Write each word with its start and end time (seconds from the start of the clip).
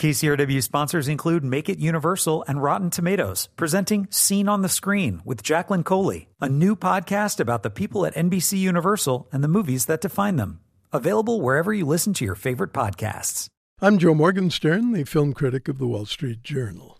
KCRW 0.00 0.62
sponsors 0.62 1.08
include 1.08 1.44
Make 1.44 1.68
It 1.68 1.78
Universal 1.78 2.42
and 2.48 2.62
Rotten 2.62 2.88
Tomatoes, 2.88 3.50
presenting 3.56 4.08
Scene 4.10 4.48
on 4.48 4.62
the 4.62 4.68
Screen 4.70 5.20
with 5.26 5.42
Jacqueline 5.42 5.84
Coley, 5.84 6.30
a 6.40 6.48
new 6.48 6.74
podcast 6.74 7.38
about 7.38 7.62
the 7.62 7.68
people 7.68 8.06
at 8.06 8.14
NBC 8.14 8.56
Universal 8.56 9.28
and 9.30 9.44
the 9.44 9.48
movies 9.48 9.84
that 9.84 10.00
define 10.00 10.36
them. 10.36 10.60
Available 10.90 11.42
wherever 11.42 11.70
you 11.74 11.84
listen 11.84 12.14
to 12.14 12.24
your 12.24 12.34
favorite 12.34 12.72
podcasts. 12.72 13.48
I'm 13.82 13.98
Joe 13.98 14.14
Morgenstern, 14.14 14.92
the 14.92 15.04
film 15.04 15.34
critic 15.34 15.68
of 15.68 15.76
the 15.76 15.86
Wall 15.86 16.06
Street 16.06 16.42
Journal. 16.42 16.99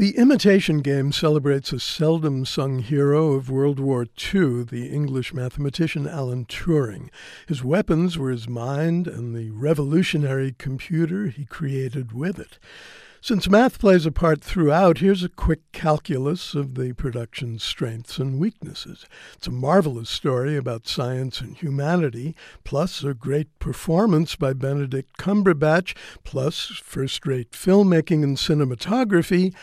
The 0.00 0.16
Imitation 0.16 0.78
Game 0.78 1.12
celebrates 1.12 1.74
a 1.74 1.78
seldom 1.78 2.46
sung 2.46 2.78
hero 2.78 3.32
of 3.32 3.50
World 3.50 3.78
War 3.78 4.04
II, 4.34 4.64
the 4.64 4.88
English 4.90 5.34
mathematician 5.34 6.08
Alan 6.08 6.46
Turing. 6.46 7.10
His 7.46 7.62
weapons 7.62 8.16
were 8.16 8.30
his 8.30 8.48
mind 8.48 9.06
and 9.06 9.36
the 9.36 9.50
revolutionary 9.50 10.54
computer 10.56 11.26
he 11.26 11.44
created 11.44 12.12
with 12.12 12.38
it. 12.38 12.58
Since 13.20 13.50
math 13.50 13.78
plays 13.78 14.06
a 14.06 14.10
part 14.10 14.40
throughout, 14.40 15.00
here's 15.00 15.22
a 15.22 15.28
quick 15.28 15.70
calculus 15.72 16.54
of 16.54 16.76
the 16.76 16.94
production's 16.94 17.62
strengths 17.62 18.16
and 18.16 18.40
weaknesses. 18.40 19.04
It's 19.34 19.48
a 19.48 19.50
marvelous 19.50 20.08
story 20.08 20.56
about 20.56 20.88
science 20.88 21.42
and 21.42 21.54
humanity, 21.54 22.34
plus 22.64 23.04
a 23.04 23.12
great 23.12 23.58
performance 23.58 24.34
by 24.34 24.54
Benedict 24.54 25.18
Cumberbatch, 25.18 25.94
plus 26.24 26.68
first 26.82 27.26
rate 27.26 27.50
filmmaking 27.50 28.22
and 28.22 28.38
cinematography, 28.38 29.54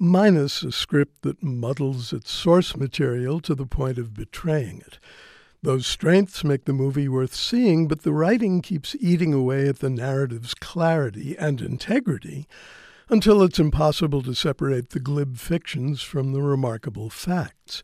minus 0.00 0.62
a 0.62 0.72
script 0.72 1.20
that 1.22 1.42
muddles 1.42 2.12
its 2.12 2.30
source 2.30 2.74
material 2.74 3.38
to 3.38 3.54
the 3.54 3.66
point 3.66 3.98
of 3.98 4.14
betraying 4.14 4.82
it. 4.86 4.98
Those 5.62 5.86
strengths 5.86 6.42
make 6.42 6.64
the 6.64 6.72
movie 6.72 7.06
worth 7.06 7.34
seeing, 7.34 7.86
but 7.86 8.02
the 8.02 8.14
writing 8.14 8.62
keeps 8.62 8.96
eating 8.98 9.34
away 9.34 9.68
at 9.68 9.80
the 9.80 9.90
narrative's 9.90 10.54
clarity 10.54 11.36
and 11.36 11.60
integrity 11.60 12.48
until 13.10 13.42
it's 13.42 13.58
impossible 13.58 14.22
to 14.22 14.34
separate 14.34 14.90
the 14.90 15.00
glib 15.00 15.36
fictions 15.36 16.00
from 16.00 16.32
the 16.32 16.40
remarkable 16.40 17.10
facts. 17.10 17.82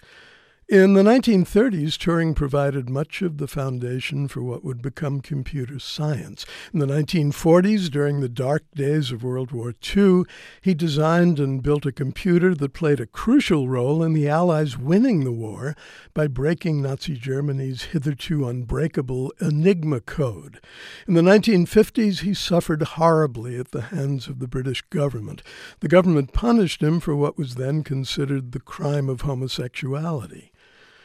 In 0.69 0.95
the 0.95 1.03
1930s, 1.03 1.97
Turing 1.97 2.34
provided 2.34 2.91
much 2.91 3.22
of 3.22 3.39
the 3.39 3.47
foundation 3.47 4.27
for 4.27 4.42
what 4.42 4.64
would 4.64 4.83
become 4.83 5.20
computer 5.20 5.78
science. 5.78 6.45
In 6.75 6.81
the 6.81 6.86
1940s, 6.86 7.89
during 7.89 8.19
the 8.19 8.28
dark 8.28 8.64
days 8.75 9.12
of 9.12 9.22
World 9.22 9.53
War 9.53 9.77
II, 9.97 10.25
he 10.61 10.75
designed 10.75 11.39
and 11.39 11.62
built 11.62 11.87
a 11.87 11.92
computer 11.92 12.53
that 12.53 12.72
played 12.72 12.98
a 12.98 13.06
crucial 13.06 13.69
role 13.69 14.03
in 14.03 14.12
the 14.12 14.28
Allies 14.28 14.77
winning 14.77 15.22
the 15.22 15.31
war 15.31 15.77
by 16.14 16.27
breaking 16.27 16.83
Nazi 16.83 17.14
Germany's 17.14 17.84
hitherto 17.84 18.48
unbreakable 18.48 19.33
Enigma 19.41 20.00
code. 20.00 20.61
In 21.06 21.14
the 21.14 21.22
1950s, 21.22 22.22
he 22.22 22.34
suffered 22.34 22.83
horribly 22.83 23.56
at 23.56 23.70
the 23.70 23.83
hands 23.83 24.27
of 24.27 24.41
the 24.41 24.48
British 24.48 24.83
government. 24.91 25.44
The 25.78 25.87
government 25.87 26.33
punished 26.33 26.83
him 26.83 26.98
for 26.98 27.14
what 27.14 27.39
was 27.39 27.55
then 27.55 27.84
considered 27.84 28.50
the 28.50 28.59
crime 28.59 29.09
of 29.09 29.20
homosexuality. 29.20 30.50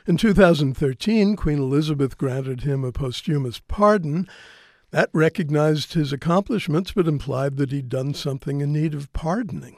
In 0.08 0.18
2013, 0.18 1.36
Queen 1.36 1.60
Elizabeth 1.60 2.18
granted 2.18 2.62
him 2.62 2.84
a 2.84 2.92
posthumous 2.92 3.60
pardon. 3.68 4.28
That 4.90 5.12
recognized 5.14 5.94
his 5.94 6.12
accomplishments 6.12 6.92
but 6.92 7.08
implied 7.08 7.58
that 7.58 7.72
he'd 7.72 7.88
done 7.88 8.16
something 8.16 8.62
in 8.62 8.74
need 8.74 8.96
of 8.96 9.14
pardoning. 9.14 9.78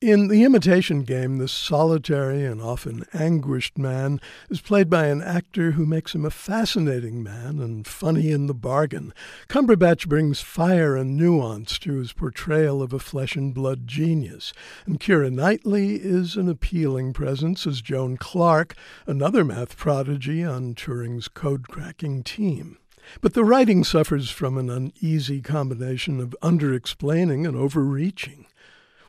In 0.00 0.28
The 0.28 0.44
Imitation 0.44 1.02
Game, 1.04 1.38
this 1.38 1.50
solitary 1.50 2.44
and 2.44 2.60
often 2.60 3.06
anguished 3.14 3.78
man 3.78 4.20
is 4.50 4.60
played 4.60 4.90
by 4.90 5.06
an 5.06 5.22
actor 5.22 5.70
who 5.70 5.86
makes 5.86 6.14
him 6.14 6.26
a 6.26 6.30
fascinating 6.30 7.22
man 7.22 7.58
and 7.58 7.86
funny 7.86 8.30
in 8.30 8.46
the 8.46 8.52
bargain. 8.52 9.14
Cumberbatch 9.48 10.06
brings 10.06 10.42
fire 10.42 10.94
and 10.94 11.16
nuance 11.16 11.78
to 11.78 11.94
his 11.94 12.12
portrayal 12.12 12.82
of 12.82 12.92
a 12.92 12.98
flesh 12.98 13.34
and 13.34 13.54
blood 13.54 13.86
genius, 13.86 14.52
and 14.84 15.00
Keira 15.00 15.32
Knightley 15.32 15.94
is 15.94 16.36
an 16.36 16.50
appealing 16.50 17.14
presence 17.14 17.66
as 17.66 17.80
Joan 17.80 18.18
Clarke, 18.18 18.74
another 19.06 19.42
math 19.42 19.74
prodigy 19.74 20.44
on 20.44 20.74
Turing's 20.74 21.28
code 21.28 21.66
cracking 21.68 22.22
team. 22.22 22.76
But 23.22 23.32
the 23.32 23.44
writing 23.44 23.84
suffers 23.84 24.30
from 24.30 24.58
an 24.58 24.68
uneasy 24.68 25.40
combination 25.40 26.20
of 26.20 26.36
under 26.42 26.74
explaining 26.74 27.46
and 27.46 27.56
overreaching. 27.56 28.44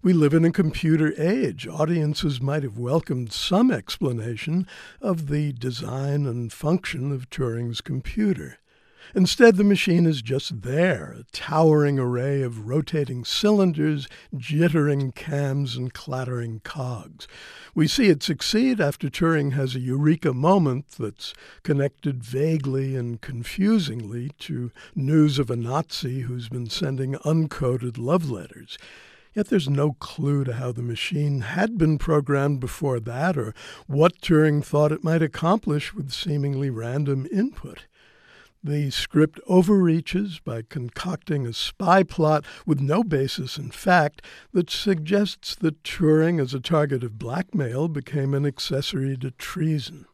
We 0.06 0.14
live 0.14 0.36
in 0.36 0.46
a 0.46 0.52
computer 0.52 1.20
age. 1.20 1.68
Audiences 1.68 2.40
might 2.40 2.62
have 2.62 2.78
welcomed 2.78 3.34
some 3.34 3.72
explanation 3.72 4.68
of 5.02 5.30
the 5.30 5.52
design 5.52 6.28
and 6.28 6.54
function 6.54 7.12
of 7.12 7.32
Turing's 7.32 7.82
computer. 7.82 8.60
Instead, 9.16 9.56
the 9.56 9.64
machine 9.64 10.06
is 10.06 10.22
just 10.22 10.62
there, 10.62 11.16
a 11.18 11.24
towering 11.32 11.98
array 11.98 12.44
of 12.44 12.68
rotating 12.68 13.26
cylinders, 13.26 14.08
jittering 14.36 15.16
cams, 15.16 15.76
and 15.76 15.92
clattering 15.92 16.62
cogs. 16.64 17.28
We 17.74 17.88
see 17.88 18.10
it 18.10 18.22
succeed 18.22 18.80
after 18.80 19.10
Turing 19.10 19.54
has 19.54 19.76
a 19.76 19.80
eureka 19.80 20.36
moment 20.36 20.86
that's 21.00 21.34
connected 21.64 22.24
vaguely 22.24 22.96
and 22.96 23.20
confusingly 23.20 24.30
to 24.42 24.72
news 24.94 25.40
of 25.40 25.50
a 25.50 25.56
Nazi 25.56 26.20
who's 26.22 26.48
been 26.48 26.70
sending 26.70 27.16
uncoded 27.26 27.98
love 27.98 28.30
letters. 28.30 28.78
Yet 29.36 29.50
there's 29.50 29.70
no 29.70 29.92
clue 29.92 30.46
to 30.46 30.54
how 30.54 30.72
the 30.72 30.82
machine 30.82 31.42
had 31.42 31.78
been 31.78 31.98
programmed 31.98 32.62
before 32.62 33.02
that 33.02 33.38
or 33.38 33.54
what 33.86 34.22
Turing 34.22 34.64
thought 34.64 34.94
it 34.94 35.04
might 35.04 35.22
accomplish 35.22 35.94
with 35.94 36.14
seemingly 36.14 36.70
random 36.70 37.28
input. 37.30 37.86
The 38.64 38.90
script 38.92 39.42
overreaches 39.46 40.40
by 40.40 40.62
concocting 40.62 41.46
a 41.46 41.52
spy 41.52 42.02
plot 42.04 42.46
with 42.66 42.80
no 42.80 43.04
basis 43.04 43.58
in 43.58 43.72
fact 43.72 44.22
that 44.54 44.70
suggests 44.70 45.54
that 45.56 45.84
Turing, 45.84 46.42
as 46.42 46.54
a 46.54 46.62
target 46.62 47.04
of 47.04 47.20
blackmail, 47.20 47.90
became 47.90 48.34
an 48.34 48.46
accessory 48.46 49.18
to 49.18 49.32
treason. 49.32 50.06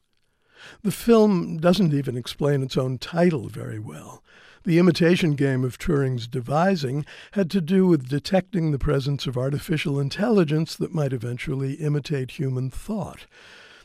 The 0.81 0.91
film 0.91 1.57
doesn't 1.57 1.93
even 1.93 2.17
explain 2.17 2.63
its 2.63 2.75
own 2.75 2.97
title 2.97 3.47
very 3.47 3.79
well. 3.79 4.23
The 4.63 4.77
imitation 4.77 5.33
game 5.33 5.63
of 5.63 5.79
Turing's 5.79 6.27
devising 6.27 7.03
had 7.31 7.49
to 7.51 7.61
do 7.61 7.87
with 7.87 8.09
detecting 8.09 8.71
the 8.71 8.77
presence 8.77 9.25
of 9.25 9.35
artificial 9.35 9.99
intelligence 9.99 10.75
that 10.75 10.93
might 10.93 11.13
eventually 11.13 11.73
imitate 11.73 12.31
human 12.31 12.69
thought. 12.69 13.25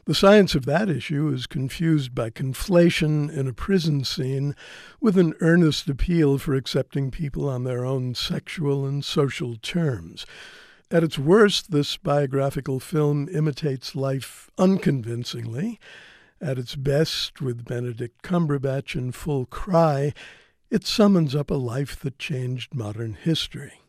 The 0.05 0.15
science 0.15 0.55
of 0.55 0.67
that 0.67 0.91
issue 0.91 1.33
is 1.33 1.47
confused 1.47 2.15
by 2.15 2.31
conflation 2.31 3.29
in 3.35 3.49
a 3.49 3.53
prison 3.53 4.05
scene 4.05 4.55
with 5.01 5.17
an 5.17 5.35
earnest 5.41 5.89
appeal 5.89 6.39
for 6.39 6.55
accepting 6.55 7.11
people 7.11 7.49
on 7.49 7.65
their 7.65 7.85
own 7.85 8.15
sexual 8.15 8.87
and 8.87 9.05
social 9.05 9.57
terms. 9.57 10.27
At 10.91 11.03
its 11.03 11.19
worst, 11.19 11.73
this 11.73 11.97
biographical 11.97 12.79
film 12.79 13.29
imitates 13.31 13.97
life 13.97 14.49
unconvincingly. 14.59 15.81
At 16.41 16.59
its 16.59 16.77
best, 16.77 17.41
with 17.41 17.65
Benedict 17.65 18.23
Cumberbatch 18.23 18.95
in 18.95 19.11
full 19.11 19.47
cry, 19.47 20.13
it 20.71 20.87
summons 20.87 21.35
up 21.35 21.51
a 21.51 21.55
life 21.55 21.99
that 22.01 22.19
changed 22.19 22.75
modern 22.75 23.15
history. 23.15 23.81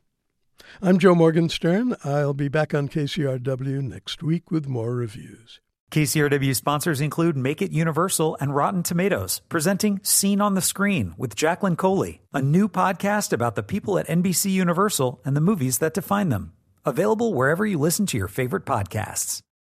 I'm 0.81 0.99
Joe 0.99 1.15
Morgenstern. 1.15 1.95
I'll 2.03 2.33
be 2.33 2.49
back 2.49 2.73
on 2.73 2.89
KCRW 2.89 3.81
next 3.81 4.21
week 4.21 4.51
with 4.51 4.67
more 4.67 4.93
reviews. 4.93 5.59
KCRW 5.91 6.53
sponsors 6.53 6.99
include 6.99 7.37
Make 7.37 7.61
It 7.61 7.71
Universal 7.71 8.37
and 8.41 8.53
Rotten 8.53 8.83
Tomatoes, 8.83 9.41
presenting 9.47 10.01
Scene 10.03 10.41
on 10.41 10.53
the 10.53 10.61
Screen 10.61 11.15
with 11.17 11.35
Jacqueline 11.35 11.77
Coley, 11.77 12.21
a 12.33 12.41
new 12.41 12.67
podcast 12.67 13.31
about 13.31 13.55
the 13.55 13.63
people 13.63 13.97
at 13.97 14.07
NBC 14.07 14.51
Universal 14.51 15.21
and 15.23 15.35
the 15.35 15.41
movies 15.41 15.77
that 15.79 15.93
define 15.93 16.29
them. 16.29 16.51
Available 16.85 17.33
wherever 17.33 17.65
you 17.65 17.79
listen 17.79 18.05
to 18.07 18.17
your 18.17 18.27
favorite 18.27 18.65
podcasts. 18.65 19.41